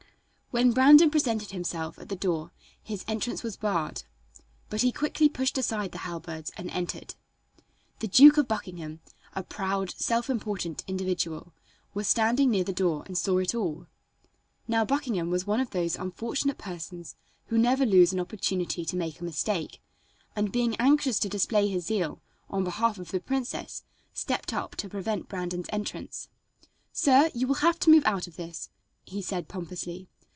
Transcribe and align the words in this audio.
When 0.53 0.73
Brandon 0.73 1.09
presented 1.09 1.51
himself 1.51 1.97
at 1.97 2.09
the 2.09 2.15
door 2.17 2.51
his 2.83 3.05
entrance 3.07 3.41
was 3.41 3.55
barred, 3.55 4.03
but 4.69 4.81
he 4.81 4.91
quickly 4.91 5.29
pushed 5.29 5.57
aside 5.57 5.93
the 5.93 5.99
halberds 5.99 6.51
and 6.57 6.69
entered. 6.71 7.15
The 7.99 8.09
Duke 8.09 8.37
of 8.37 8.49
Buckingham, 8.49 8.99
a 9.33 9.43
proud, 9.43 9.91
self 9.91 10.29
important 10.29 10.83
individual, 10.87 11.53
was 11.93 12.09
standing 12.09 12.51
near 12.51 12.65
the 12.65 12.73
door 12.73 13.03
and 13.05 13.17
saw 13.17 13.37
it 13.37 13.55
all. 13.55 13.87
Now 14.67 14.83
Buckingham 14.83 15.29
was 15.29 15.47
one 15.47 15.61
of 15.61 15.69
those 15.69 15.95
unfortunate 15.95 16.57
persons 16.57 17.15
who 17.45 17.57
never 17.57 17.85
lose 17.85 18.11
an 18.11 18.19
opportunity 18.19 18.83
to 18.83 18.97
make 18.97 19.21
a 19.21 19.23
mistake, 19.23 19.79
and 20.35 20.51
being 20.51 20.75
anxious 20.75 21.17
to 21.19 21.29
display 21.29 21.69
his 21.69 21.85
zeal 21.85 22.21
on 22.49 22.65
behalf 22.65 22.97
of 22.97 23.11
the 23.11 23.21
princess 23.21 23.83
stepped 24.11 24.51
up 24.51 24.75
to 24.75 24.89
prevent 24.89 25.29
Brandon's 25.29 25.69
entrance. 25.69 26.27
"Sir, 26.91 27.31
you 27.33 27.47
will 27.47 27.55
have 27.63 27.79
to 27.79 27.89
move 27.89 28.03
out 28.05 28.27
of 28.27 28.35
this," 28.35 28.69
he 29.05 29.21
said 29.21 29.47
pompously. 29.47 30.09